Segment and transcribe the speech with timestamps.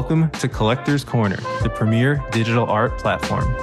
[0.00, 3.54] Welcome to Collectors Corner, the premier digital art platform.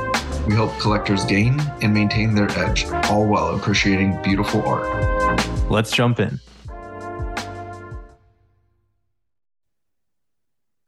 [0.46, 4.86] We help collectors gain and maintain their edge, all while appreciating beautiful art.
[5.72, 6.40] Let's jump in.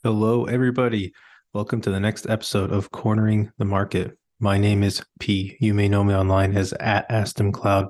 [0.04, 1.14] Hello, everybody.
[1.52, 4.20] Welcome to the next episode of Cornering the Market.
[4.40, 5.58] My name is P.
[5.60, 7.90] You may know me online as at astamcloud.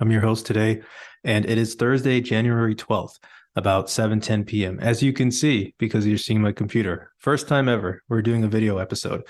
[0.00, 0.80] I'm your host today,
[1.24, 3.18] and it is Thursday, January 12th
[3.56, 4.78] about 7 10 p.m.
[4.80, 8.48] As you can see, because you're seeing my computer, first time ever, we're doing a
[8.48, 9.22] video episode.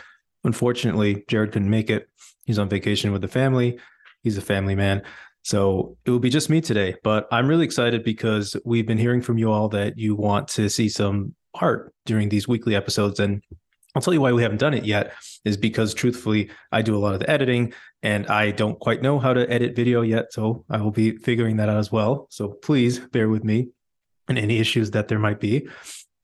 [0.44, 2.08] Unfortunately, Jared couldn't make it.
[2.44, 3.78] He's on vacation with the family.
[4.22, 5.02] He's a family man.
[5.42, 6.94] So it will be just me today.
[7.02, 10.68] But I'm really excited because we've been hearing from you all that you want to
[10.68, 13.20] see some art during these weekly episodes.
[13.20, 13.42] And
[13.94, 17.00] I'll tell you why we haven't done it yet is because truthfully, I do a
[17.00, 20.32] lot of the editing and I don't quite know how to edit video yet.
[20.32, 22.28] So I will be figuring that out as well.
[22.30, 23.70] So please bear with me
[24.30, 25.68] and any issues that there might be.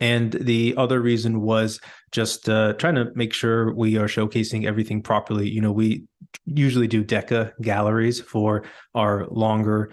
[0.00, 1.80] And the other reason was
[2.12, 5.48] just uh, trying to make sure we are showcasing everything properly.
[5.50, 6.04] You know, we
[6.46, 9.90] usually do Deca galleries for our longer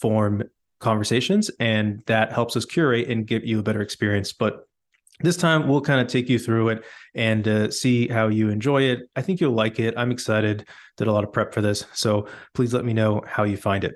[0.00, 0.42] form
[0.80, 4.32] conversations, and that helps us curate and give you a better experience.
[4.32, 4.66] But
[5.20, 8.82] this time we'll kind of take you through it and uh, see how you enjoy
[8.82, 9.00] it.
[9.14, 9.94] I think you'll like it.
[9.96, 10.66] I'm excited.
[10.96, 11.84] Did a lot of prep for this.
[11.92, 13.94] So please let me know how you find it.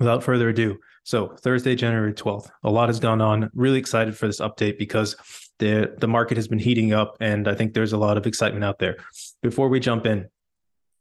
[0.00, 3.50] Without further ado, so Thursday, January 12th, a lot has gone on.
[3.54, 5.16] Really excited for this update because
[5.58, 8.64] the the market has been heating up and I think there's a lot of excitement
[8.64, 8.96] out there.
[9.42, 10.28] Before we jump in,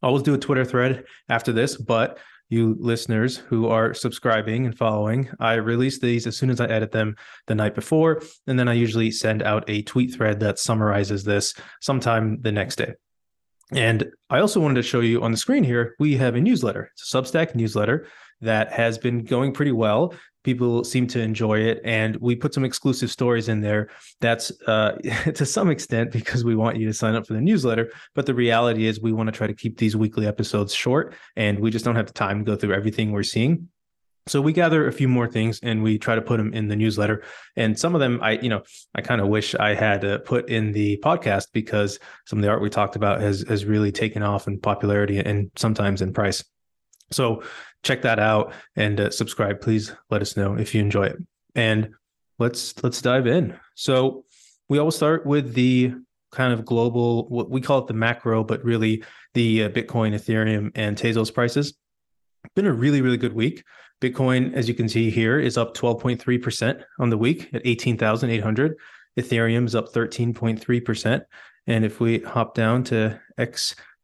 [0.02, 4.78] I always do a Twitter thread after this, but you listeners who are subscribing and
[4.78, 7.16] following, I release these as soon as I edit them
[7.48, 8.22] the night before.
[8.46, 12.76] And then I usually send out a tweet thread that summarizes this sometime the next
[12.76, 12.96] day.
[13.72, 16.92] And I also wanted to show you on the screen here, we have a newsletter.
[16.94, 18.08] It's a Substack newsletter
[18.42, 20.14] that has been going pretty well.
[20.44, 23.90] People seem to enjoy it, and we put some exclusive stories in there.
[24.20, 24.94] That's uh,
[25.36, 27.92] to some extent because we want you to sign up for the newsletter.
[28.16, 31.60] But the reality is, we want to try to keep these weekly episodes short, and
[31.60, 33.70] we just don't have the time to go through everything we're seeing.
[34.28, 36.76] So we gather a few more things and we try to put them in the
[36.76, 37.24] newsletter.
[37.56, 38.62] And some of them, I, you know,
[38.94, 42.50] I kind of wish I had uh, put in the podcast because some of the
[42.50, 46.44] art we talked about has has really taken off in popularity and sometimes in price.
[47.10, 47.44] So
[47.84, 49.62] check that out and uh, subscribe.
[49.62, 51.18] Please let us know if you enjoy it.
[51.56, 51.92] And
[52.40, 53.58] let's let's dive in.
[53.76, 54.26] So
[54.70, 55.94] we always start with the
[56.32, 59.04] kind of global, what we call it the macro, but really
[59.34, 61.74] the uh, Bitcoin, Ethereum, and Tezos prices.
[62.56, 63.64] Been a really really good week.
[64.02, 68.76] Bitcoin, as you can see here, is up 12.3% on the week at 18,800.
[69.20, 71.22] Ethereum is up 13.3%.
[71.68, 73.22] And if we hop down to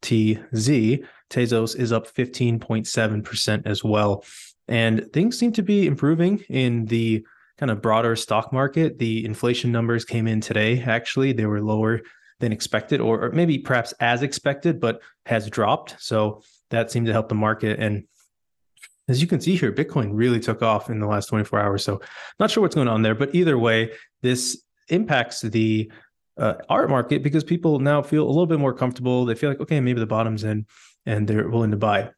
[0.02, 4.24] XTZ, Tezos is up 15.7% as well.
[4.68, 7.26] And things seem to be improving in the
[7.58, 9.00] kind of broader stock market.
[9.00, 10.82] The inflation numbers came in today.
[10.82, 12.02] Actually, they were lower
[12.40, 15.96] than expected, or, or maybe perhaps as expected, but has dropped.
[16.00, 17.80] So that seemed to help the market.
[17.80, 18.04] And
[19.08, 21.84] as you can see here, Bitcoin really took off in the last 24 hours.
[21.84, 22.02] So
[22.40, 25.92] not sure what's going on there, but either way, this impacts the
[26.38, 29.26] uh, art market because people now feel a little bit more comfortable.
[29.26, 30.66] They feel like, okay, maybe the bottom's in
[31.06, 32.12] and they're willing to buy.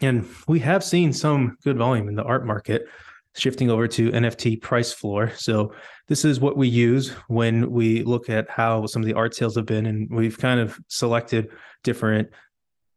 [0.00, 2.86] And we have seen some good volume in the art market
[3.34, 5.30] shifting over to NFT price floor.
[5.36, 5.74] So
[6.08, 9.56] this is what we use when we look at how some of the art sales
[9.56, 9.86] have been.
[9.86, 11.50] And we've kind of selected
[11.82, 12.30] different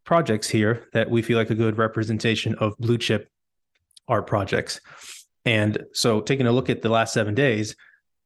[0.06, 3.30] projects here that we feel like a good representation of blue chip
[4.08, 4.82] art projects.
[5.46, 7.76] And so taking a look at the last seven days,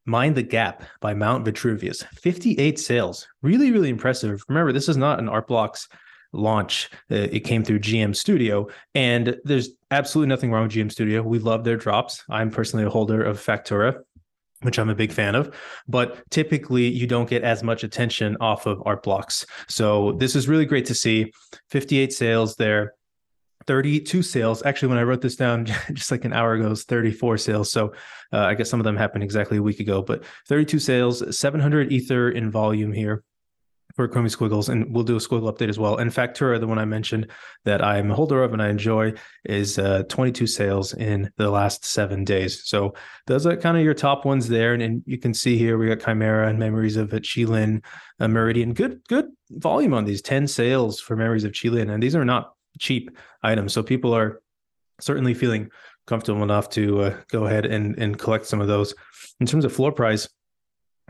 [0.05, 3.27] Mind the Gap by Mount Vitruvius, 58 sales.
[3.41, 4.43] Really, really impressive.
[4.49, 5.87] Remember, this is not an Art Blocks
[6.33, 6.89] launch.
[7.09, 11.21] Uh, it came through GM Studio, and there's absolutely nothing wrong with GM Studio.
[11.21, 12.23] We love their drops.
[12.29, 14.01] I'm personally a holder of Factura,
[14.61, 15.55] which I'm a big fan of,
[15.87, 19.45] but typically you don't get as much attention off of art blocks.
[19.67, 21.31] So this is really great to see.
[21.69, 22.93] 58 sales there.
[23.67, 24.63] 32 sales.
[24.65, 27.71] Actually, when I wrote this down just like an hour ago, it was 34 sales.
[27.71, 27.93] So
[28.31, 31.91] uh, I guess some of them happened exactly a week ago, but 32 sales, 700
[31.91, 33.23] Ether in volume here
[33.95, 35.97] for Chromie Squiggles, and we'll do a Squiggle update as well.
[35.97, 37.27] And Factura, the one I mentioned
[37.63, 39.13] that I'm a holder of and I enjoy,
[39.45, 42.63] is uh, 22 sales in the last seven days.
[42.65, 42.95] So
[43.27, 44.73] those are kind of your top ones there.
[44.73, 47.83] And, and you can see here we got Chimera and Memories of Qilin,
[48.19, 48.73] uh, Meridian.
[48.73, 52.53] Good, good volume on these 10 sales for Memories of Qilin, and these are not
[52.79, 53.11] cheap
[53.41, 53.73] items.
[53.73, 54.41] So people are
[54.99, 55.69] certainly feeling
[56.05, 58.93] comfortable enough to uh, go ahead and and collect some of those.
[59.39, 60.27] In terms of floor price,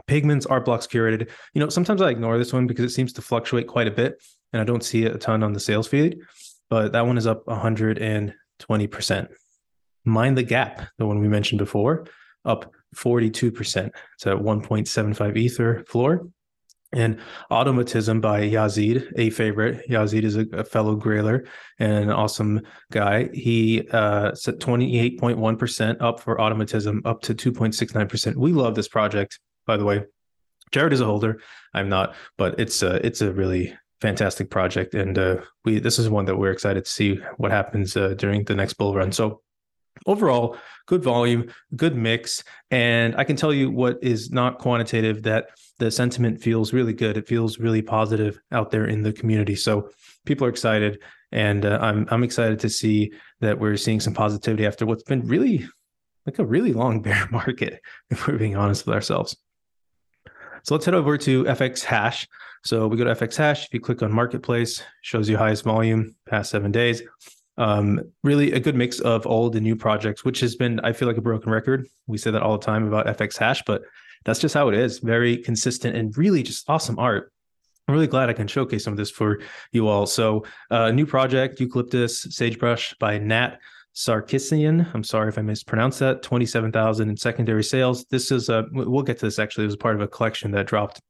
[0.07, 1.29] Pigments art blocks curated.
[1.53, 4.21] You know, sometimes I ignore this one because it seems to fluctuate quite a bit
[4.51, 6.19] and I don't see it a ton on the sales feed,
[6.69, 8.33] but that one is up 120%.
[10.05, 12.05] Mind the Gap, the one we mentioned before,
[12.43, 13.91] up 42%.
[14.15, 16.27] It's a 1.75 Ether floor.
[16.93, 17.19] And
[17.49, 19.87] Automatism by Yazid, a favorite.
[19.89, 21.45] Yazid is a, a fellow grailer
[21.79, 22.61] and an awesome
[22.91, 23.29] guy.
[23.33, 28.35] He uh, set 28.1% up for Automatism, up to 2.69%.
[28.35, 30.03] We love this project, by the way.
[30.71, 31.39] Jared is a holder.
[31.73, 34.93] I'm not, but it's a, it's a really fantastic project.
[34.95, 38.43] And uh, we this is one that we're excited to see what happens uh, during
[38.43, 39.13] the next bull run.
[39.13, 39.41] So
[40.05, 40.57] overall,
[40.87, 42.43] good volume, good mix.
[42.69, 47.17] And I can tell you what is not quantitative that the sentiment feels really good.
[47.17, 49.55] It feels really positive out there in the community.
[49.55, 49.89] So
[50.25, 51.01] people are excited.
[51.31, 53.11] And uh, I'm I'm excited to see
[53.41, 55.67] that we're seeing some positivity after what's been really
[56.25, 59.35] like a really long bear market, if we're being honest with ourselves.
[60.63, 62.27] So let's head over to FX hash.
[62.63, 63.65] So we go to FX hash.
[63.65, 67.01] If you click on marketplace, shows you highest volume past seven days
[67.57, 71.07] um, really a good mix of old and new projects, which has been, I feel
[71.07, 71.87] like a broken record.
[72.07, 73.83] We say that all the time about FX Hash, but
[74.25, 74.99] that's just how it is.
[74.99, 77.31] Very consistent and really just awesome art.
[77.87, 79.39] I'm really glad I can showcase some of this for
[79.71, 80.05] you all.
[80.05, 83.59] So, uh, new project, Eucalyptus Sagebrush by Nat
[83.93, 84.89] Sarkissian.
[84.93, 86.23] I'm sorry if I mispronounced that.
[86.23, 88.05] 27,000 in secondary sales.
[88.05, 89.65] This is a, we'll get to this actually.
[89.65, 91.01] It was part of a collection that dropped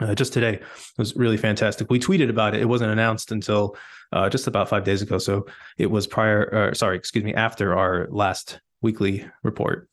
[0.00, 0.54] uh, just today.
[0.54, 1.90] It was really fantastic.
[1.90, 2.60] We tweeted about it.
[2.60, 3.76] It wasn't announced until
[4.12, 5.18] uh, just about five days ago.
[5.18, 5.46] So
[5.78, 9.88] it was prior, uh, sorry, excuse me, after our last weekly report.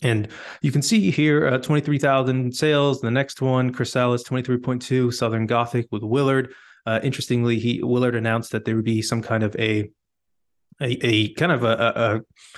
[0.00, 0.28] And
[0.62, 3.00] you can see here uh, 23,000 sales.
[3.00, 6.54] The next one, Chrysalis 23.2, Southern Gothic with Willard.
[6.86, 9.90] Uh, interestingly, he Willard announced that there would be some kind of a
[10.80, 11.68] a, a kind of a,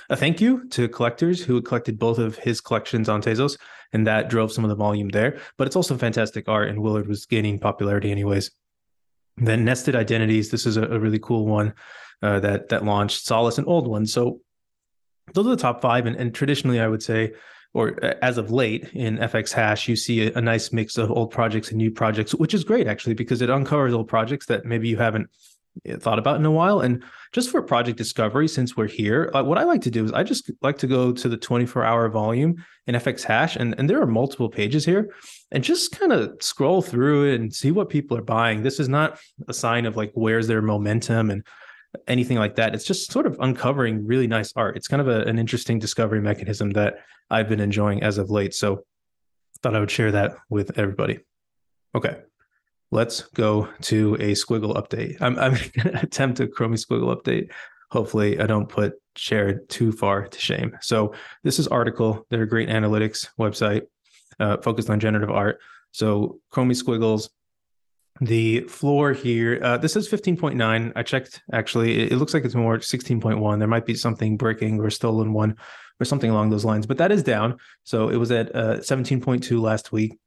[0.09, 3.57] a, a thank you to collectors who had collected both of his collections on Tezos,
[3.93, 5.39] and that drove some of the volume there.
[5.57, 8.51] But it's also fantastic art, and Willard was gaining popularity anyways.
[9.37, 10.49] Then nested identities.
[10.49, 11.73] This is a, a really cool one
[12.23, 13.25] uh, that that launched.
[13.25, 14.05] Solace, an old one.
[14.05, 14.41] So
[15.35, 17.33] those are the top five, and, and traditionally, I would say,
[17.73, 21.11] or uh, as of late in FX Hash, you see a, a nice mix of
[21.11, 24.65] old projects and new projects, which is great actually because it uncovers old projects that
[24.65, 25.29] maybe you haven't
[25.99, 26.79] thought about in a while.
[26.79, 27.03] And
[27.33, 30.23] just for project discovery, since we're here, uh, what I like to do is I
[30.23, 34.01] just like to go to the 24 hour volume in FX hash, and, and there
[34.01, 35.13] are multiple pages here,
[35.51, 38.63] and just kind of scroll through it and see what people are buying.
[38.63, 41.43] This is not a sign of like where's their momentum and
[42.07, 42.73] anything like that.
[42.73, 44.77] It's just sort of uncovering really nice art.
[44.77, 46.95] It's kind of a, an interesting discovery mechanism that
[47.29, 48.53] I've been enjoying as of late.
[48.53, 48.85] So
[49.61, 51.19] thought I would share that with everybody.
[51.95, 52.17] Okay
[52.91, 55.17] let's go to a squiggle update.
[55.21, 57.51] I'm, I'm going to attempt a Chromie squiggle update.
[57.91, 60.77] Hopefully, I don't put Jared too far to shame.
[60.81, 61.13] So,
[61.43, 62.25] this is Artacle.
[62.29, 63.83] They're a great analytics website
[64.39, 65.59] uh, focused on generative art.
[65.91, 67.29] So, Chromie squiggles.
[68.21, 70.93] The floor here, uh, this is 15.9.
[70.95, 72.03] I checked actually.
[72.03, 73.59] It, it looks like it's more 16.1.
[73.59, 75.57] There might be something breaking or stolen one
[75.99, 77.57] or something along those lines, but that is down.
[77.83, 80.17] So, it was at uh, 17.2 last week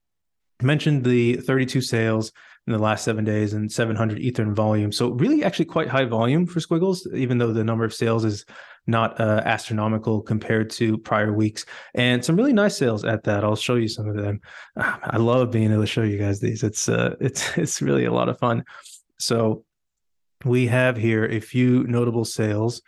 [0.63, 2.33] mentioned the 32 sales
[2.69, 4.93] in the last seven days and 700 ether in volume.
[4.93, 8.45] So really, actually, quite high volume for Squiggles, even though the number of sales is
[8.87, 13.43] not uh, astronomical compared to prior weeks, and some really nice sales at that.
[13.43, 14.41] I'll show you some of them.
[14.77, 16.63] Ah, I love being able to show you guys these.
[16.63, 18.65] It's uh, it's it's really a lot of fun.
[19.19, 19.65] So
[20.45, 22.83] we have here a few notable sales.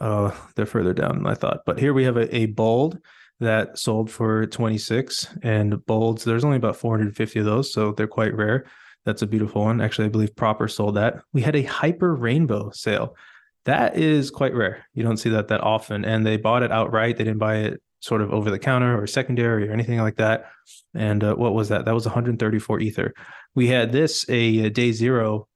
[0.00, 2.98] Uh, they're further down than I thought, but here we have a, a bold
[3.40, 8.34] that sold for 26 and bolds there's only about 450 of those so they're quite
[8.34, 8.64] rare
[9.06, 9.80] that's a beautiful one.
[9.80, 11.22] Actually i believe proper sold that.
[11.32, 13.16] We had a hyper rainbow sale.
[13.64, 14.86] That is quite rare.
[14.92, 17.16] You don't see that that often and they bought it outright.
[17.16, 20.46] They didn't buy it sort of over the counter or secondary or anything like that.
[20.94, 21.86] And uh, what was that?
[21.86, 23.14] That was 134 ether.
[23.54, 25.48] We had this a, a day zero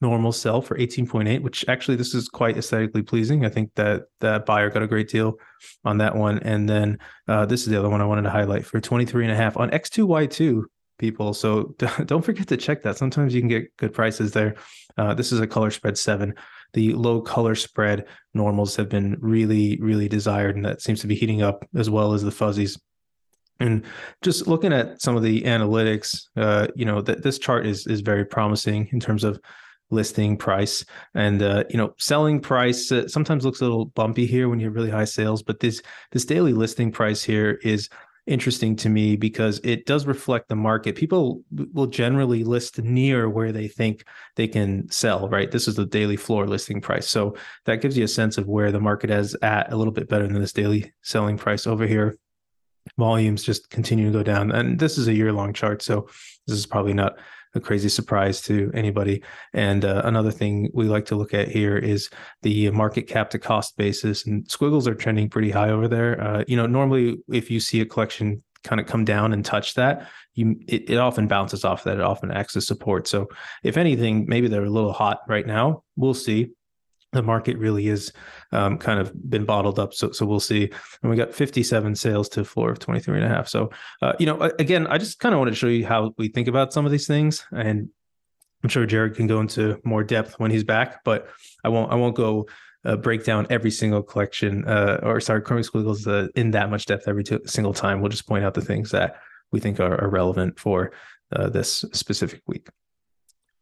[0.00, 3.44] normal sell for 18.8 which actually this is quite aesthetically pleasing.
[3.44, 5.34] I think that that buyer got a great deal
[5.84, 6.38] on that one.
[6.38, 6.98] And then
[7.28, 9.56] uh, this is the other one i wanted to highlight for 23 and a half
[9.56, 10.62] on x2y2
[11.00, 11.34] people.
[11.34, 12.96] So don't forget to check that.
[12.96, 14.54] Sometimes you can get good prices there.
[14.96, 16.34] Uh, this is a color spread seven.
[16.74, 18.04] The low color spread
[18.34, 22.12] normals have been really really desired and that seems to be heating up as well
[22.12, 22.78] as the fuzzies.
[23.58, 23.84] And
[24.22, 28.00] just looking at some of the analytics, uh, you know, that this chart is is
[28.00, 29.40] very promising in terms of
[29.90, 30.84] listing price.
[31.14, 34.66] And uh, you know selling price uh, sometimes looks a little bumpy here when you
[34.66, 37.88] have really high sales but this this daily listing price here is
[38.26, 40.96] interesting to me because it does reflect the market.
[40.96, 44.04] People will generally list near where they think
[44.36, 45.50] they can sell right?
[45.50, 47.08] This is the daily floor listing price.
[47.08, 50.08] So that gives you a sense of where the market is at a little bit
[50.08, 52.18] better than this daily selling price over here.
[52.98, 56.08] Volumes just continue to go down and this is a year long chart so
[56.46, 57.18] this is probably not
[57.54, 59.22] a crazy surprise to anybody.
[59.52, 62.10] And uh, another thing we like to look at here is
[62.42, 66.20] the market cap to cost basis, and squiggles are trending pretty high over there.
[66.20, 69.74] Uh, you know, normally if you see a collection kind of come down and touch
[69.74, 71.98] that, you it, it often bounces off that.
[71.98, 73.08] It often acts as support.
[73.08, 73.28] So
[73.62, 75.82] if anything, maybe they're a little hot right now.
[75.96, 76.50] We'll see
[77.12, 78.12] the market really is
[78.52, 79.92] um, kind of been bottled up.
[79.94, 80.70] So, so we'll see.
[81.02, 83.48] And we got 57 sales to floor of 23 and a half.
[83.48, 83.70] So,
[84.02, 86.48] uh, you know, again, I just kind of wanted to show you how we think
[86.48, 87.44] about some of these things.
[87.52, 87.88] And
[88.62, 91.28] I'm sure Jared can go into more depth when he's back, but
[91.64, 92.46] I won't, I won't go
[92.84, 96.86] uh, break down every single collection uh, or sorry, Chromie Squiggles uh, in that much
[96.86, 98.00] depth every two, single time.
[98.00, 99.16] We'll just point out the things that
[99.52, 100.92] we think are, are relevant for
[101.32, 102.68] uh, this specific week.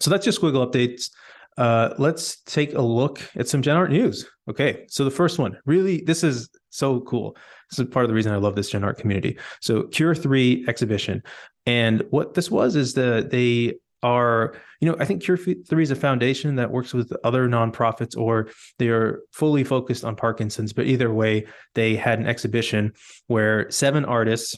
[0.00, 1.10] So that's your squiggle updates.
[1.58, 4.26] Uh, let's take a look at some Gen Art news.
[4.48, 7.36] Okay, so the first one, really, this is so cool.
[7.70, 9.38] This is part of the reason I love this Gen Art community.
[9.60, 11.22] So Cure Three exhibition,
[11.66, 13.74] and what this was is that they
[14.04, 18.16] are, you know, I think Cure Three is a foundation that works with other nonprofits,
[18.16, 20.72] or they are fully focused on Parkinson's.
[20.72, 22.92] But either way, they had an exhibition
[23.26, 24.56] where seven artists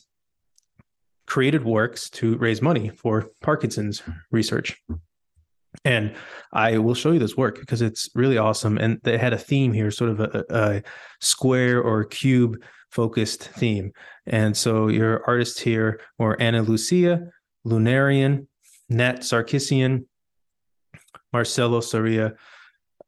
[1.26, 4.76] created works to raise money for Parkinson's research.
[5.84, 6.14] And
[6.52, 8.76] I will show you this work because it's really awesome.
[8.78, 10.82] And they had a theme here, sort of a, a
[11.20, 12.56] square or cube
[12.90, 13.92] focused theme.
[14.26, 17.30] And so your artists here were Anna Lucia,
[17.66, 18.46] Lunarian,
[18.88, 20.06] Nat Sarkissian,
[21.32, 22.34] Marcelo Soria,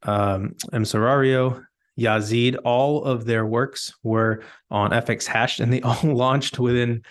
[0.05, 0.85] um, M.
[0.85, 1.65] Sarario,
[1.99, 2.57] Yazid.
[2.65, 7.03] All of their works were on FX Hash and they all launched within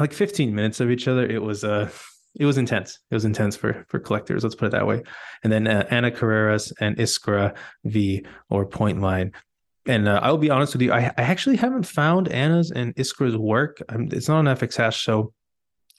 [0.00, 1.24] like 15 minutes of each other.
[1.24, 1.90] It was a
[2.38, 2.98] it was intense.
[3.10, 4.42] It was intense for for collectors.
[4.44, 5.02] Let's put it that way.
[5.42, 9.32] And then uh, Carreras and Iskra V or Point Line.
[9.86, 13.36] And uh, I'll be honest with you, I, I actually haven't found Anna's and Iskra's
[13.36, 13.82] work.
[13.88, 15.32] I'm, it's not on FX Hash, so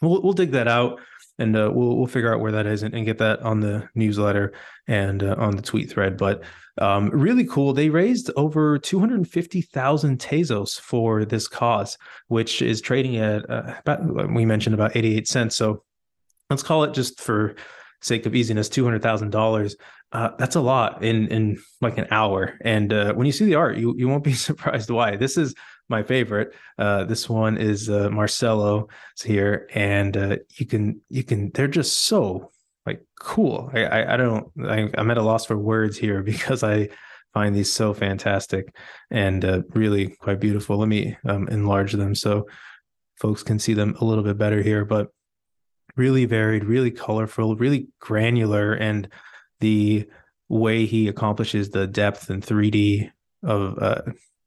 [0.02, 1.00] we'll we'll dig that out
[1.40, 3.90] and uh, we'll we'll figure out where that is and, and get that on the
[3.96, 4.54] newsletter
[4.88, 6.18] and uh, on the tweet thread.
[6.18, 6.44] But
[6.78, 7.74] um, really cool.
[7.74, 13.50] They raised over two hundred fifty thousand Tezos for this cause, which is trading at
[13.50, 15.56] uh, about we mentioned about eighty eight cents.
[15.56, 15.84] So
[16.50, 17.56] let's call it just for
[18.02, 19.76] sake of easiness, two hundred thousand uh, dollars.
[20.12, 22.58] That's a lot in in like an hour.
[22.64, 25.16] And uh, when you see the art, you you won't be surprised why.
[25.16, 25.56] This is
[25.90, 26.54] my favorite.
[26.78, 28.88] Uh, this one is uh, Marcelo
[29.24, 31.52] here, and uh, you can you can.
[31.54, 32.52] They're just so
[32.86, 33.70] like cool.
[33.74, 34.52] I I, I don't.
[34.66, 36.90] I, I'm at a loss for words here because I
[37.34, 38.76] find these so fantastic
[39.12, 40.78] and uh, really quite beautiful.
[40.78, 42.48] Let me um, enlarge them so
[43.18, 45.10] folks can see them a little bit better here, but
[45.96, 49.08] really varied, really colorful, really granular, and
[49.60, 50.08] the
[50.48, 53.12] way he accomplishes the depth and 3D
[53.44, 54.02] of uh,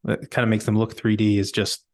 [0.04, 1.84] kind of makes them look 3D is just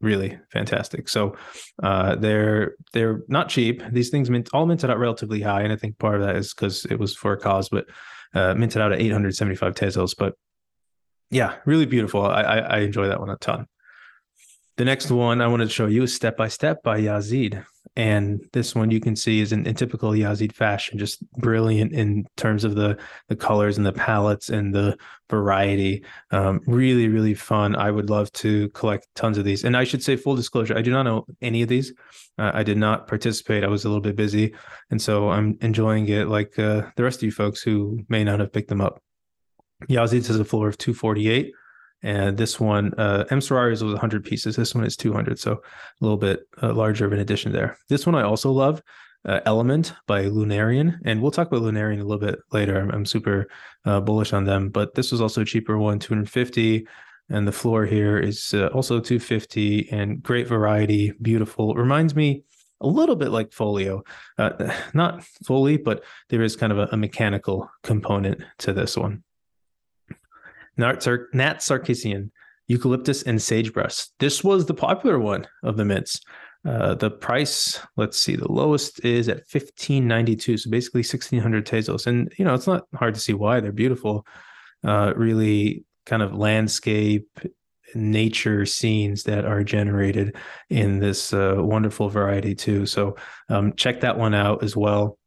[0.00, 1.08] really fantastic.
[1.08, 1.36] So
[1.82, 3.82] uh, they're they're not cheap.
[3.90, 6.54] These things mint all minted out relatively high, and I think part of that is
[6.54, 7.86] because it was for a cause, but
[8.34, 10.14] uh, minted out at 875 Tezos.
[10.16, 10.34] But
[11.30, 12.24] yeah, really beautiful.
[12.24, 13.66] I, I, I enjoy that one a ton.
[14.76, 17.64] The next one I wanted to show you is Step by Step by Yazid.
[17.98, 22.28] And this one you can see is in, in, typical Yazid fashion, just brilliant in
[22.36, 24.96] terms of the the colors and the palettes and the
[25.28, 26.04] variety.
[26.30, 27.74] Um, really, really fun.
[27.74, 29.64] I would love to collect tons of these.
[29.64, 31.92] And I should say, full disclosure, I do not know any of these.
[32.38, 33.64] Uh, I did not participate.
[33.64, 34.54] I was a little bit busy,
[34.90, 38.38] and so I'm enjoying it like uh, the rest of you folks who may not
[38.38, 39.02] have picked them up.
[39.88, 41.52] Yazid has a floor of 248.
[42.02, 43.40] And this one, uh, M.
[43.40, 44.56] Serrari's was 100 pieces.
[44.56, 45.58] This one is 200, so a
[46.00, 47.76] little bit uh, larger of an addition there.
[47.88, 48.82] This one I also love,
[49.24, 52.80] uh, Element by Lunarian, and we'll talk about Lunarian a little bit later.
[52.80, 53.48] I'm, I'm super
[53.84, 56.86] uh, bullish on them, but this was also a cheaper one, 250.
[57.30, 61.72] And the floor here is uh, also 250 and great variety, beautiful.
[61.72, 62.44] It reminds me
[62.80, 64.02] a little bit like folio,
[64.38, 69.24] uh, not fully, but there is kind of a, a mechanical component to this one.
[70.78, 72.30] Nat, Sar- Nat Sarkissian,
[72.68, 74.06] eucalyptus, and sagebrush.
[74.18, 76.20] This was the popular one of the mints.
[76.66, 80.56] Uh, the price, let's see, the lowest is at 1592.
[80.56, 82.06] So basically 1600 Tezos.
[82.06, 84.26] And, you know, it's not hard to see why they're beautiful.
[84.84, 87.28] Uh, really kind of landscape,
[87.94, 90.36] nature scenes that are generated
[90.68, 92.86] in this uh, wonderful variety, too.
[92.86, 93.16] So
[93.48, 95.17] um, check that one out as well.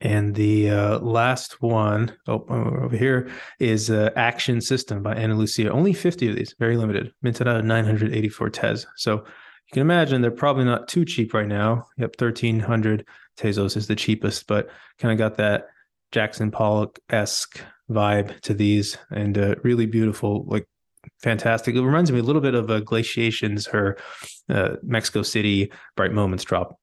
[0.00, 5.70] And the uh, last one oh, over here is uh, Action System by Anna Lucia.
[5.70, 8.86] Only 50 of these, very limited, minted out of 984 Tez.
[8.96, 11.86] So you can imagine they're probably not too cheap right now.
[11.98, 15.68] Yep, 1300 Tezos is the cheapest, but kind of got that
[16.12, 20.66] Jackson Pollock esque vibe to these and uh, really beautiful, like
[21.22, 21.74] fantastic.
[21.74, 23.98] It reminds me a little bit of uh, Glaciation's, her
[24.48, 26.78] uh, Mexico City Bright Moments drop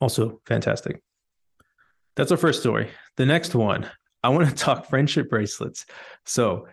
[0.00, 1.02] Also fantastic.
[2.20, 2.90] That's our first story.
[3.16, 3.88] The next one,
[4.22, 5.86] I want to talk friendship bracelets.
[6.26, 6.68] So,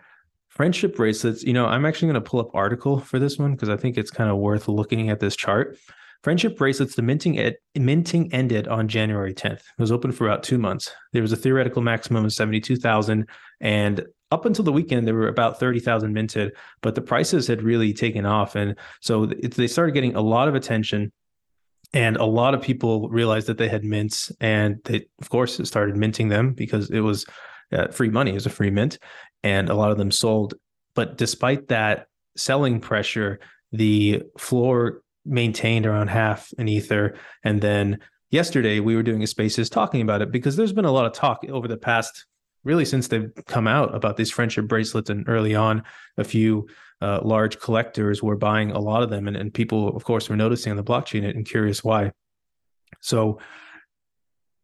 [0.50, 3.70] friendship bracelets, you know, I'm actually going to pull up Artacle for this one because
[3.70, 5.78] I think it's kind of worth looking at this chart.
[6.22, 9.60] Friendship bracelets, the minting ed- minting ended on January 10th.
[9.60, 10.92] It was open for about two months.
[11.14, 13.26] There was a theoretical maximum of 72,000,
[13.62, 16.52] and up until the weekend, there were about 30,000 minted,
[16.82, 18.54] but the prices had really taken off.
[18.54, 21.10] And so they started getting a lot of attention.
[21.92, 25.96] And a lot of people realized that they had mints, and they, of course, started
[25.96, 27.24] minting them because it was
[27.72, 28.32] uh, free money.
[28.32, 28.98] It was a free mint,
[29.42, 30.54] and a lot of them sold.
[30.94, 33.40] But despite that selling pressure,
[33.72, 39.70] the floor maintained around half an ether, and then yesterday we were doing a spaces
[39.70, 42.26] talking about it because there's been a lot of talk over the past
[42.64, 45.82] really since they've come out about these friendship bracelets and early on
[46.18, 46.66] a few
[47.00, 50.36] uh, large collectors were buying a lot of them and, and people of course were
[50.36, 52.10] noticing on the blockchain and curious why
[53.00, 53.38] so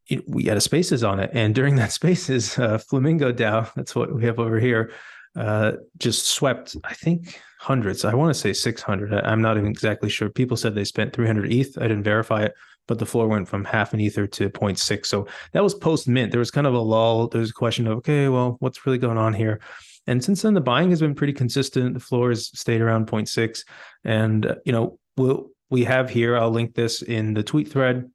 [0.09, 3.95] it, we had a spaces on it and during that spaces uh, flamingo dao that's
[3.95, 4.93] what we have over here
[5.37, 10.09] uh, just swept i think hundreds i want to say 600 i'm not even exactly
[10.09, 12.55] sure people said they spent 300 eth i didn't verify it
[12.87, 15.07] but the floor went from half an ether to 0.6.
[15.07, 16.31] So that was post mint.
[16.31, 17.29] There was kind of a lull.
[17.29, 19.61] There was a question of, okay, well, what's really going on here?
[20.07, 21.95] And since then, the buying has been pretty consistent.
[21.95, 23.65] The floor has stayed around 0.6.
[24.05, 28.11] And, uh, you know, we'll, we have here, I'll link this in the tweet thread,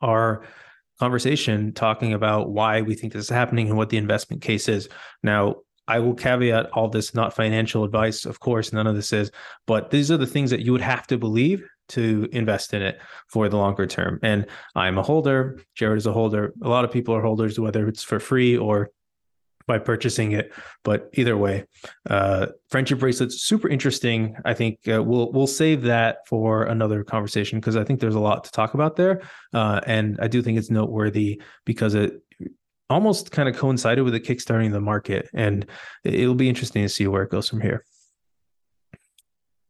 [0.00, 0.44] our
[1.00, 4.88] conversation talking about why we think this is happening and what the investment case is.
[5.22, 5.56] Now,
[5.86, 9.30] I will caveat all this not financial advice, of course, none of this is,
[9.66, 13.00] but these are the things that you would have to believe to invest in it
[13.28, 14.18] for the longer term.
[14.22, 16.52] And I'm a holder, Jared is a holder.
[16.62, 18.90] A lot of people are holders, whether it's for free or
[19.68, 20.52] by purchasing it.
[20.82, 21.66] But either way,
[22.10, 24.34] uh, friendship bracelets super interesting.
[24.44, 28.20] I think uh, we'll we'll save that for another conversation because I think there's a
[28.20, 29.22] lot to talk about there,
[29.54, 32.20] uh, and I do think it's noteworthy because it
[32.90, 35.66] almost kind of coincided with the kickstarting the market, and
[36.02, 37.84] it'll be interesting to see where it goes from here.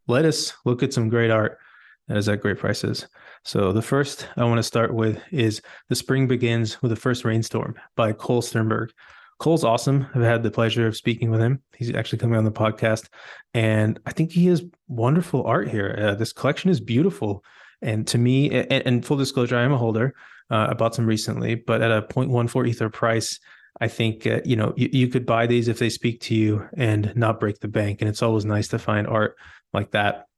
[0.06, 1.58] Let us look at some great art
[2.06, 3.06] that is at great prices.
[3.44, 7.24] So the first I want to start with is The Spring Begins with the First
[7.24, 8.90] Rainstorm by Cole Sternberg.
[9.38, 10.06] Cole's awesome.
[10.14, 11.62] I've had the pleasure of speaking with him.
[11.76, 13.08] He's actually coming on the podcast.
[13.54, 15.96] And I think he has wonderful art here.
[15.98, 17.44] Uh, this collection is beautiful.
[17.80, 20.14] And to me, and, and full disclosure, I am a holder.
[20.50, 23.38] Uh, I bought some recently, but at a 0.14 Ether price,
[23.80, 26.66] I think uh, you know you, you could buy these if they speak to you
[26.76, 28.00] and not break the bank.
[28.00, 29.36] And it's always nice to find art
[29.72, 30.28] like that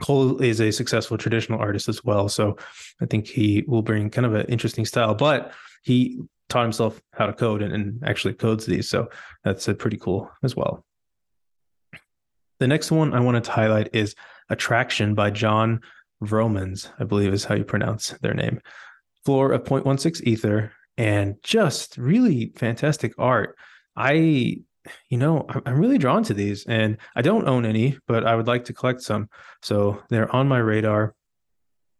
[0.00, 2.28] Cole is a successful traditional artist as well.
[2.28, 2.56] So
[3.00, 5.52] I think he will bring kind of an interesting style, but
[5.82, 8.88] he taught himself how to code and, and actually codes these.
[8.88, 9.08] So
[9.42, 10.84] that's a pretty cool as well.
[12.60, 14.14] The next one I wanted to highlight is
[14.50, 15.80] Attraction by John
[16.22, 18.60] Vromans, I believe is how you pronounce their name.
[19.24, 23.56] Floor of 0.16 Ether and just really fantastic art.
[23.96, 24.64] I
[25.08, 28.46] you know, I'm really drawn to these and I don't own any, but I would
[28.46, 29.28] like to collect some.
[29.62, 31.14] So they're on my radar.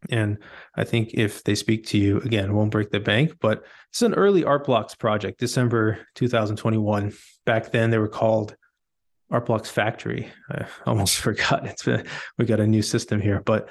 [0.09, 0.37] And
[0.75, 4.13] I think if they speak to you again, won't break the bank, but it's an
[4.13, 7.13] early Art Blocks project, December 2021.
[7.45, 8.55] Back then they were called
[9.31, 10.31] Art Blocks Factory.
[10.49, 11.65] I almost forgot.
[11.65, 12.05] It's been,
[12.37, 13.69] we got a new system here, but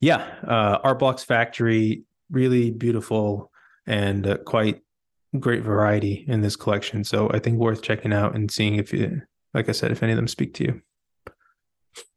[0.00, 3.50] yeah, uh, Art Blocks Factory, really beautiful
[3.86, 4.80] and uh, quite
[5.38, 7.04] great variety in this collection.
[7.04, 9.22] So I think worth checking out and seeing if you,
[9.54, 10.82] like I said, if any of them speak to you.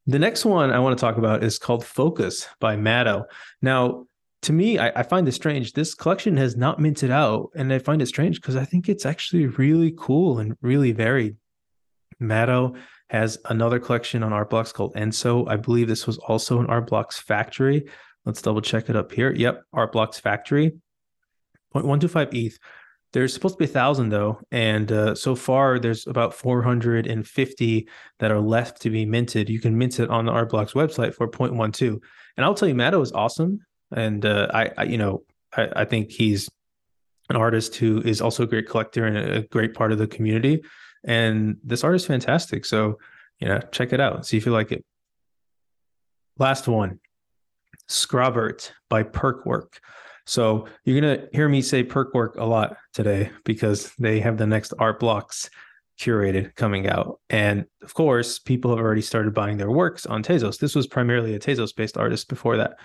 [0.05, 3.25] The next one I want to talk about is called Focus by Matto.
[3.61, 4.05] Now,
[4.41, 5.71] to me, I, I, find this strange.
[5.71, 9.05] This collection has not minted out, and I find it strange because I think it's
[9.05, 11.37] actually really cool and really varied.
[12.19, 12.75] Matto
[13.09, 15.47] has another collection on Art Blocks called Enso.
[15.47, 17.85] I believe this was also an Art Blocks Factory.
[18.25, 19.31] Let's double check it up here.
[19.33, 20.73] Yep, Art Blocks Factory.
[21.73, 22.59] 0.125 ETH.
[23.13, 27.87] There's supposed to be a thousand though, and uh, so far there's about 450
[28.19, 29.49] that are left to be minted.
[29.49, 32.01] You can mint it on the Art Blocks website for 0.12.
[32.35, 33.59] And I'll tell you, Matto is awesome,
[33.95, 35.23] and uh, I, I, you know,
[35.55, 36.49] I, I, think he's
[37.29, 40.63] an artist who is also a great collector and a great part of the community.
[41.03, 42.65] And this art is fantastic.
[42.65, 42.97] So,
[43.39, 44.83] you know, check it out, see if you like it.
[46.39, 46.99] Last one,
[47.87, 49.77] Scravert by Perkwork.
[50.25, 54.47] So you're gonna hear me say perk work a lot today because they have the
[54.47, 55.49] next art blocks
[55.99, 57.19] curated coming out.
[57.29, 60.59] And of course, people have already started buying their works on Tezos.
[60.59, 62.77] This was primarily a Tezos based artist before that.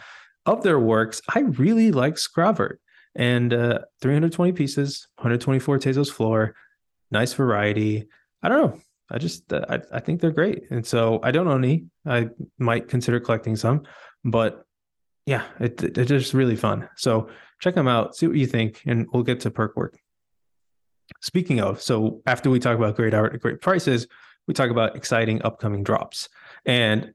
[0.46, 2.80] Of their works, I really like Scravert
[3.14, 6.54] and uh, 320 pieces, 124 Tezos floor,
[7.10, 8.08] nice variety.
[8.42, 8.80] I don't know.
[9.10, 10.64] I just uh, I, I think they're great.
[10.70, 11.86] And so I don't own any.
[12.06, 13.84] I might consider collecting some,
[14.24, 14.64] but
[15.28, 16.88] yeah, it, it, it's just really fun.
[16.96, 17.28] So
[17.60, 20.00] check them out, see what you think, and we'll get to perk work.
[21.20, 24.06] Speaking of, so after we talk about great art at great prices,
[24.46, 26.30] we talk about exciting upcoming drops.
[26.64, 27.12] And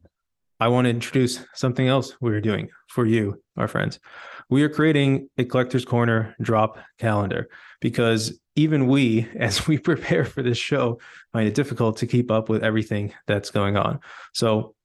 [0.60, 3.99] I want to introduce something else we're doing for you, our friends.
[4.47, 7.49] We are creating a collector's corner drop calendar
[7.82, 10.99] because even we, as we prepare for this show,
[11.32, 14.02] find it difficult to keep up with everything that's going on.
[14.36, 14.76] So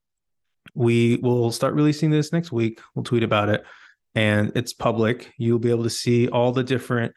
[0.74, 2.80] we will start releasing this next week.
[2.94, 3.64] We'll tweet about it
[4.14, 5.32] and it's public.
[5.38, 7.14] You'll be able to see all the different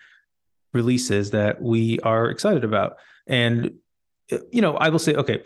[0.73, 2.97] releases that we are excited about.
[3.27, 3.73] And
[4.31, 5.43] uh, you know, I will say, okay,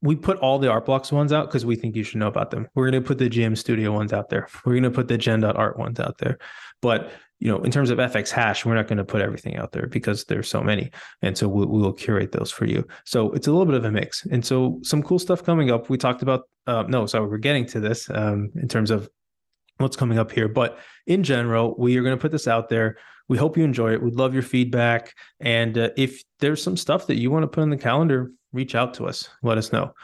[0.00, 2.50] we put all the art blocks ones out because we think you should know about
[2.50, 2.68] them.
[2.74, 4.48] We're going to put the GM Studio ones out there.
[4.64, 6.38] We're going to put the Gen.art ones out there.
[6.80, 7.12] But
[7.42, 9.88] you know, in terms of FX hash, we're not going to put everything out there
[9.88, 12.86] because there's so many, and so we, we, will curate those for you.
[13.04, 15.90] So it's a little bit of a mix, and so some cool stuff coming up.
[15.90, 19.08] We talked about uh, no, sorry, we're getting to this um, in terms of
[19.78, 20.78] what's coming up here, but
[21.08, 22.96] in general, we are going to put this out there.
[23.28, 24.02] We hope you enjoy it.
[24.02, 25.12] We'd love your feedback.
[25.40, 28.76] And uh, if there's some stuff that you want to put on the calendar, reach
[28.76, 29.28] out to us.
[29.42, 29.94] Let us know.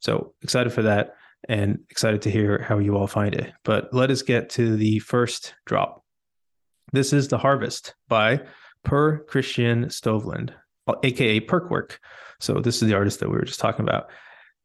[0.00, 1.14] So excited for that
[1.48, 3.52] and excited to hear how you all find it.
[3.62, 6.03] But let us get to the first drop.
[6.94, 8.40] This is The Harvest by
[8.84, 10.50] Per Kristian Stoveland,
[11.02, 11.98] aka Perkwork.
[12.40, 14.10] So this is the artist that we were just talking about.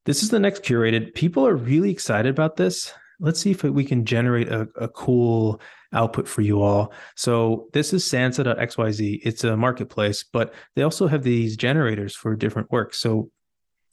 [0.06, 1.14] This is the next curated.
[1.14, 5.60] People are really excited about this let's see if we can generate a, a cool
[5.94, 6.94] output for you all.
[7.16, 9.20] So this is Sansa.xyz.
[9.24, 13.00] It's a marketplace, but they also have these generators for different works.
[13.00, 13.30] So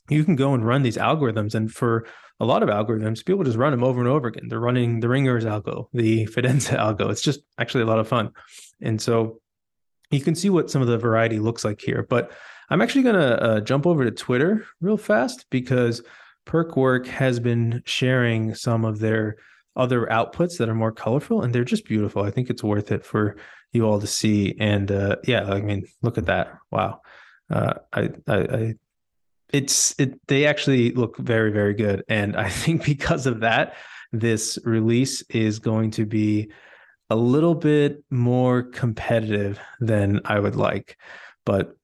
[0.09, 1.55] you can go and run these algorithms.
[1.55, 2.07] And for
[2.39, 4.49] a lot of algorithms, people just run them over and over again.
[4.49, 7.11] They're running the Ringers algo, the Fidenza algo.
[7.11, 8.33] It's just actually a lot of fun.
[8.81, 9.41] And so
[10.11, 12.07] you can see what some of the variety looks like here.
[12.09, 12.31] But
[12.69, 16.03] I'm actually going to uh, jump over to Twitter real fast because
[16.47, 19.37] Perkwork has been sharing some of their
[19.75, 22.23] other outputs that are more colorful and they're just beautiful.
[22.23, 23.37] I think it's worth it for
[23.73, 24.57] you all to see.
[24.59, 26.55] And uh, yeah, I mean, look at that.
[26.71, 27.03] Wow.
[27.51, 28.75] Uh, I, I, I,
[29.53, 32.05] it's, it, they actually look very, very good.
[32.09, 33.75] And I think because of that,
[34.13, 36.51] this release is going to be
[37.11, 40.97] a little bit more competitive than I would like.
[41.45, 41.77] But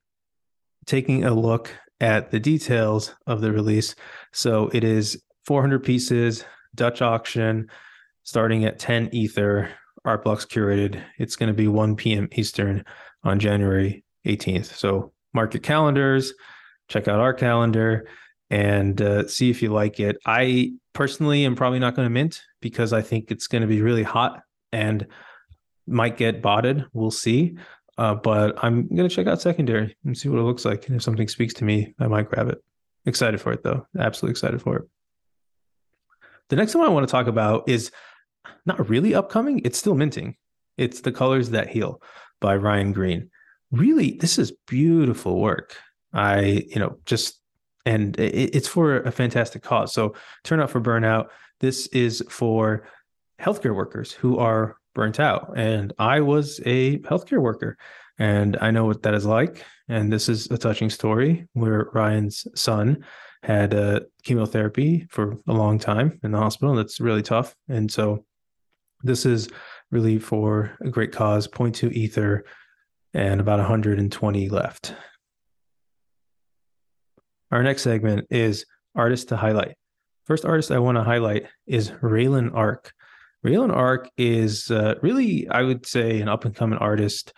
[0.87, 3.95] taking a look at the details of the release.
[4.33, 6.45] So it is 400 pieces,
[6.75, 7.71] Dutch auction,
[8.25, 9.71] starting at 10 Ether,
[10.05, 11.01] Art Blocks curated.
[11.19, 12.29] It's going to be 1 p.m.
[12.33, 12.85] Eastern
[13.23, 14.77] on January 18th.
[14.77, 16.33] So mark your calendars,
[16.89, 18.09] check out our calendar,
[18.51, 20.19] and uh, see if you like it.
[20.27, 23.81] I personally am probably not going to mint because I think it's going to be
[23.81, 24.43] really hot
[24.73, 25.07] and
[25.87, 26.85] might get botted.
[26.93, 27.57] We'll see.
[27.99, 30.87] Uh, but I'm gonna check out secondary and see what it looks like.
[30.87, 32.63] And if something speaks to me, I might grab it.
[33.05, 33.87] Excited for it though.
[33.99, 34.89] Absolutely excited for it.
[36.49, 37.91] The next one I want to talk about is
[38.67, 39.61] not really upcoming.
[39.65, 40.37] It's still minting.
[40.79, 42.01] It's The Colors That Heal
[42.41, 43.31] by Ryan Green.
[43.71, 45.77] Really, this is beautiful work.
[46.13, 47.41] I, you know, just
[47.85, 49.93] and it's for a fantastic cause.
[49.93, 51.29] So turn out for burnout.
[51.61, 52.87] This is for
[53.41, 55.53] healthcare workers who are burnt out.
[55.57, 57.77] And I was a healthcare worker
[58.19, 59.65] and I know what that is like.
[59.89, 63.05] And this is a touching story where Ryan's son
[63.43, 66.71] had uh, chemotherapy for a long time in the hospital.
[66.71, 67.57] And That's really tough.
[67.69, 68.25] And so
[69.03, 69.49] this is
[69.91, 72.45] really for a great cause 0.2 ether
[73.13, 74.95] and about 120 left.
[77.53, 79.77] Our next segment is artist to highlight.
[80.25, 82.95] First artist I want to highlight is Raylan Ark.
[83.45, 87.35] Raylan Ark is uh, really, I would say, an up and coming artist,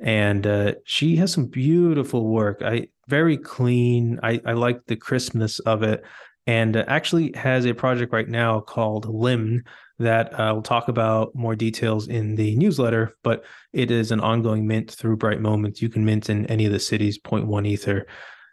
[0.00, 2.62] and uh, she has some beautiful work.
[2.64, 4.18] I very clean.
[4.22, 6.04] I, I like the crispness of it,
[6.46, 9.64] and uh, actually has a project right now called Limn
[9.98, 13.14] that uh, we'll talk about more details in the newsletter.
[13.22, 13.44] But
[13.74, 15.82] it is an ongoing mint through Bright Moments.
[15.82, 18.06] You can mint in any of the cities, 0.1 ether.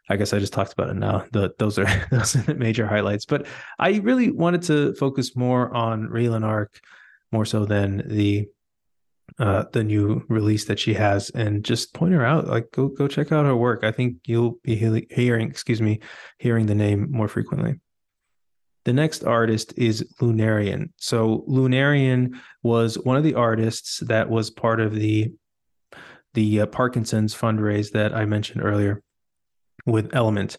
[0.09, 1.25] I guess I just talked about it now.
[1.31, 3.25] The, those are those are the major highlights.
[3.25, 3.47] But
[3.79, 6.79] I really wanted to focus more on Raylan Ark,
[7.31, 8.47] more so than the
[9.39, 12.47] uh, the new release that she has, and just point her out.
[12.47, 13.83] Like go go check out her work.
[13.83, 15.99] I think you'll be hearing, excuse me,
[16.39, 17.79] hearing the name more frequently.
[18.85, 20.91] The next artist is Lunarian.
[20.95, 25.33] So Lunarian was one of the artists that was part of the
[26.33, 29.01] the uh, Parkinson's fundraise that I mentioned earlier
[29.87, 30.57] with Element.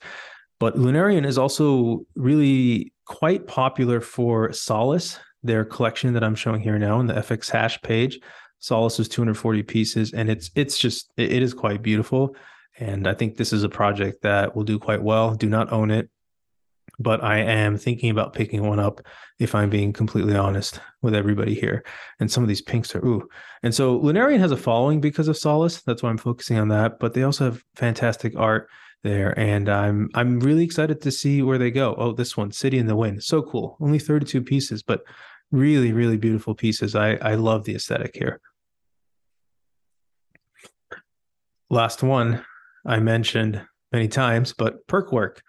[0.58, 6.78] But Lunarian is also really quite popular for Solace, their collection that I'm showing here
[6.80, 8.18] now in the FX hash page.
[8.58, 12.34] Solace is 240 pieces, and it's it's just it is quite beautiful.
[12.80, 15.34] And I think this is a project that will do quite well.
[15.34, 16.10] Do not own it.
[16.98, 19.00] but I am thinking about picking one up
[19.38, 21.84] if I'm being completely honest with everybody here.
[22.18, 23.28] And some of these pinks are ooh.
[23.62, 25.82] And so Lunarian has a following because of Solace.
[25.82, 26.98] That's why I'm focusing on that.
[26.98, 28.68] But they also have fantastic art
[29.02, 31.94] there, and I'm I'm really excited to see where they go.
[31.96, 33.76] Oh, this one, City in the Wind, so cool.
[33.80, 35.02] Only 32 pieces, but
[35.50, 36.94] really really beautiful pieces.
[36.94, 38.40] I I love the aesthetic here.
[41.70, 42.44] Last one
[42.86, 45.42] I mentioned many times, but perk work.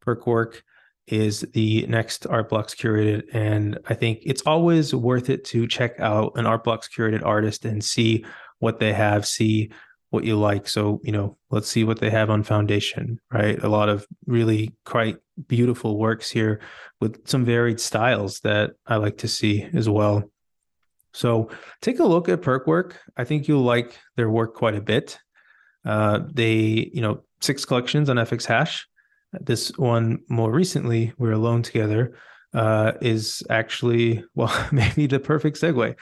[0.00, 0.62] Perk work
[1.08, 5.98] is the next art blocks curated and i think it's always worth it to check
[6.00, 8.24] out an art blocks curated artist and see
[8.58, 9.70] what they have see
[10.10, 10.68] what you like.
[10.68, 13.62] So you know let's see what they have on foundation right?
[13.62, 15.16] A lot of really quite
[15.46, 16.60] beautiful works here
[17.00, 20.30] with some varied styles that i like to see as well.
[21.12, 23.00] So take a look at perk work.
[23.16, 25.18] I think you'll like their work quite a bit.
[25.84, 28.86] Uh, they you know six collections on fx hash.
[29.32, 32.16] This one more recently, we're alone together,
[32.54, 35.94] uh, is actually, well, maybe the perfect segue.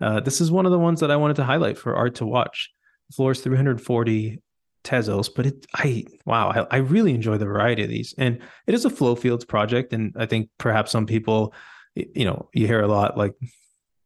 [0.00, 2.26] Uh, this is one of the ones that I wanted to highlight for art to
[2.26, 2.70] watch.
[3.08, 4.40] The floor is 340
[4.84, 8.14] Tezos, but it, I, wow, I, I really enjoy the variety of these.
[8.18, 9.92] And it is a flow fields project.
[9.92, 11.54] And I think perhaps some people,
[11.94, 13.34] you know, you hear a lot like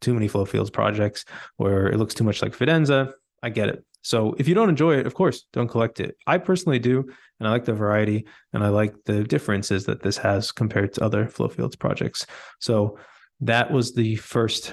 [0.01, 1.25] too many flow fields projects
[1.57, 3.13] where it looks too much like Fidenza.
[3.43, 3.85] I get it.
[4.03, 6.17] So if you don't enjoy it, of course, don't collect it.
[6.27, 7.05] I personally do,
[7.39, 11.05] and I like the variety and I like the differences that this has compared to
[11.05, 12.27] other flow fields projects.
[12.61, 12.99] So
[13.41, 14.73] that was the first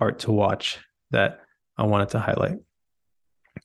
[0.00, 0.78] art to watch
[1.10, 1.40] that
[1.76, 2.58] I wanted to highlight.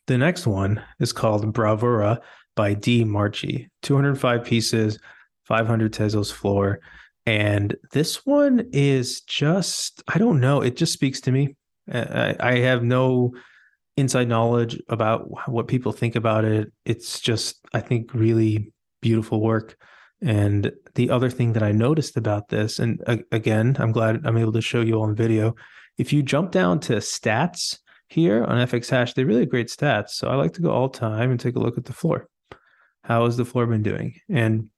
[0.07, 2.19] The next one is called Bravura
[2.55, 3.03] by D.
[3.03, 4.99] Marchi, 205 pieces,
[5.45, 6.79] 500 Tezos floor.
[7.25, 11.55] And this one is just, I don't know, it just speaks to me.
[11.91, 13.33] I, I have no
[13.97, 16.71] inside knowledge about what people think about it.
[16.85, 18.71] It's just, I think, really
[19.01, 19.77] beautiful work.
[20.21, 24.53] And the other thing that I noticed about this, and again, I'm glad I'm able
[24.53, 25.55] to show you all in video.
[25.97, 30.11] If you jump down to stats here on FX Hash, they really great stats.
[30.11, 32.27] So I like to go all time and take a look at the floor.
[33.03, 34.19] How has the floor been doing?
[34.29, 34.69] And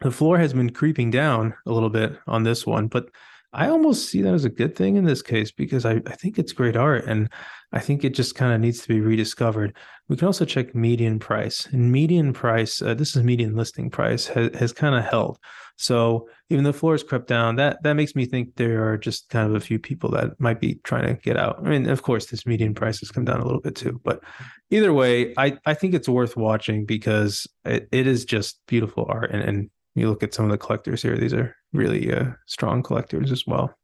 [0.00, 3.08] the floor has been creeping down a little bit on this one, but
[3.54, 6.38] I almost see that as a good thing in this case because I, I think
[6.38, 7.30] it's great art and
[7.72, 9.76] I think it just kind of needs to be rediscovered.
[10.08, 12.82] We can also check median price and median price.
[12.82, 15.38] Uh, this is median listing price has, has kind of held.
[15.76, 19.28] So even though floor has crept down, that that makes me think there are just
[19.28, 21.58] kind of a few people that might be trying to get out.
[21.64, 24.22] I mean, of course, this median price has come down a little bit too, but
[24.70, 29.32] either way, I I think it's worth watching because it, it is just beautiful art
[29.32, 32.82] and and you look at some of the collectors here; these are really uh, strong
[32.82, 33.76] collectors as well.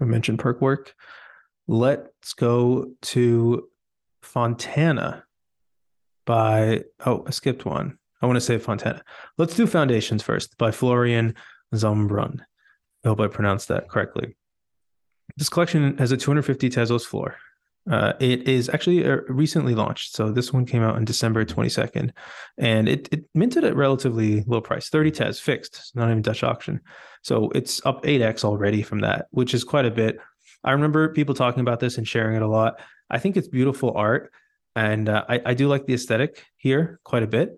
[0.00, 0.94] I mentioned perk work.
[1.68, 3.68] Let's go to
[4.22, 5.24] Fontana
[6.26, 7.98] by oh, I skipped one.
[8.22, 9.02] I want to say Fontana.
[9.38, 11.34] Let's do Foundations first by Florian
[11.74, 12.40] Zumbrunn.
[13.04, 14.36] I hope I pronounced that correctly.
[15.36, 17.36] This collection has a 250 Tezos floor.
[17.88, 20.14] Uh, it is actually uh, recently launched.
[20.14, 22.10] So this one came out in December 22nd
[22.58, 26.80] and it, it minted at relatively low price 30 Tez fixed, not even Dutch auction.
[27.22, 30.18] So it's up 8x already from that, which is quite a bit.
[30.62, 32.80] I remember people talking about this and sharing it a lot.
[33.08, 34.30] I think it's beautiful art
[34.76, 37.56] and uh, I, I do like the aesthetic here quite a bit.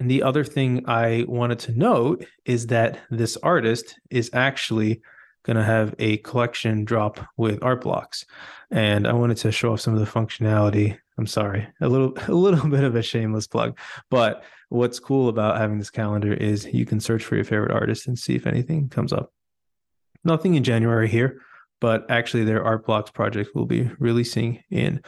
[0.00, 5.02] And the other thing I wanted to note is that this artist is actually
[5.44, 8.24] going to have a collection drop with art blocks.
[8.70, 10.98] And i wanted to show off some of the functionality.
[11.18, 13.78] I'm sorry a little a little bit of a shameless plug.
[14.10, 18.06] But what's cool about having this calendar is you can search for your favorite artist
[18.06, 19.32] and see if anything comes up.
[20.24, 21.40] Nothing in january here
[21.82, 25.02] but actually their art blocks project will be releasing in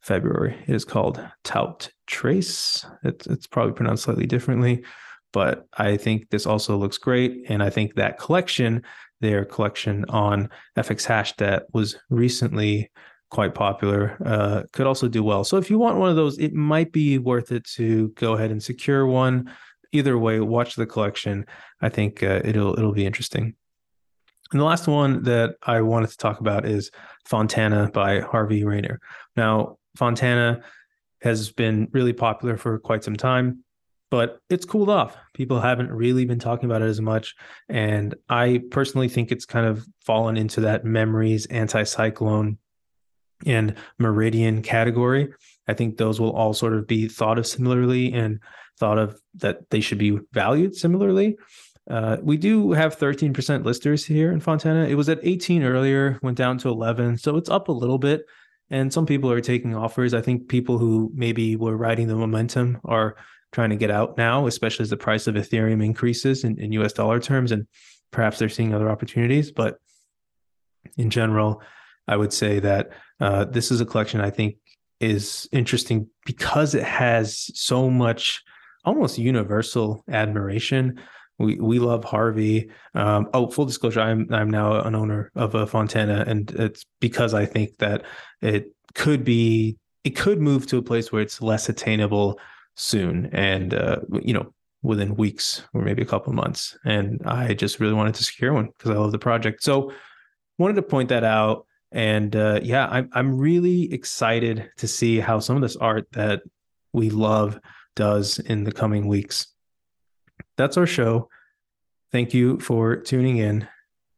[0.00, 0.56] february.
[0.68, 2.86] It is called tout trace.
[3.02, 4.84] It's, it's probably pronounced slightly differently
[5.32, 7.44] but I think this also looks great.
[7.48, 8.82] And I think that collection
[9.20, 12.90] their collection on FX Hash that was recently
[13.30, 15.44] quite popular uh, could also do well.
[15.44, 18.50] So if you want one of those, it might be worth it to go ahead
[18.50, 19.52] and secure one.
[19.92, 21.46] Either way, watch the collection.
[21.80, 23.54] I think uh, it'll it'll be interesting.
[24.52, 26.90] And the last one that I wanted to talk about is
[27.26, 29.00] Fontana by Harvey Rayner.
[29.36, 30.62] Now, Fontana
[31.22, 33.64] has been really popular for quite some time
[34.10, 35.16] but it's cooled off.
[35.34, 37.36] People haven't really been talking about it as much.
[37.68, 42.58] And I personally think it's kind of fallen into that memories, anti-cyclone,
[43.46, 45.32] and meridian category.
[45.68, 48.40] I think those will all sort of be thought of similarly and
[48.78, 51.38] thought of that they should be valued similarly.
[51.88, 54.86] Uh, we do have 13% listers here in Fontana.
[54.86, 57.18] It was at 18 earlier, went down to 11.
[57.18, 58.26] So it's up a little bit.
[58.72, 60.14] And some people are taking offers.
[60.14, 63.16] I think people who maybe were riding the momentum are
[63.52, 66.92] trying to get out now, especially as the price of Ethereum increases in, in US
[66.92, 67.52] dollar terms.
[67.52, 67.66] And
[68.10, 69.50] perhaps they're seeing other opportunities.
[69.50, 69.78] But
[70.96, 71.62] in general,
[72.06, 74.56] I would say that uh, this is a collection I think
[74.98, 78.42] is interesting because it has so much
[78.84, 81.00] almost universal admiration.
[81.38, 82.70] We we love Harvey.
[82.94, 87.32] Um, oh, full disclosure, I'm I'm now an owner of a Fontana, and it's because
[87.32, 88.04] I think that
[88.42, 92.38] it could be it could move to a place where it's less attainable
[92.80, 96.76] soon, and uh, you know within weeks or maybe a couple months.
[96.84, 99.62] And I just really wanted to secure one because I love the project.
[99.62, 99.92] So
[100.58, 101.66] wanted to point that out.
[101.92, 106.42] And uh, yeah, I'm I'm really excited to see how some of this art that
[106.92, 107.58] we love
[107.96, 109.48] does in the coming weeks.
[110.56, 111.28] That's our show.
[112.12, 113.68] Thank you for tuning in.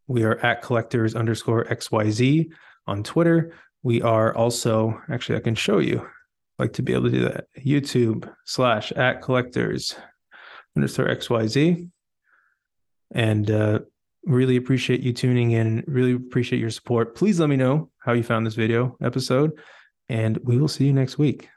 [0.07, 2.51] We are at collectors underscore XYZ
[2.87, 3.55] on Twitter.
[3.83, 6.07] We are also, actually, I can show you.
[6.62, 7.46] Like to be able to do that.
[7.59, 9.96] YouTube slash at collectors
[10.77, 11.90] underscore XYZ.
[13.12, 13.81] And uh,
[14.25, 15.83] really appreciate you tuning in.
[15.88, 17.16] Really appreciate your support.
[17.16, 19.51] Please let me know how you found this video episode,
[20.09, 21.48] and we will see you next week.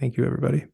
[0.00, 0.73] Thank you, everybody.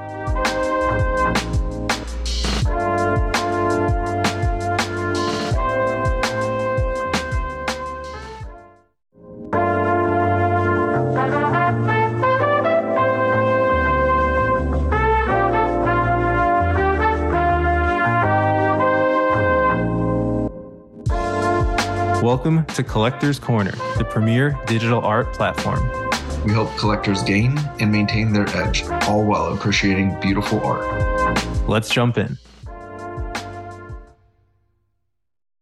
[22.51, 25.79] Welcome to Collectors Corner, the premier digital art platform.
[26.43, 30.85] We help collectors gain and maintain their edge, all while appreciating beautiful art.
[31.69, 32.37] Let's jump in.